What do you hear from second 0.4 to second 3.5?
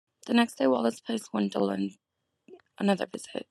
day, Wallace pays Wendolene another visit.